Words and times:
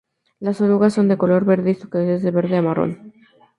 Los 0.39 0.61
orugas 0.61 0.95
son 0.95 1.07
de 1.09 1.17
color 1.19 1.45
verde 1.45 1.69
y 1.69 1.75
su 1.75 1.87
cabeza 1.87 2.13
es 2.13 2.23
de 2.23 2.31
verde 2.31 2.57
a 2.57 2.63
marrón. 2.63 3.13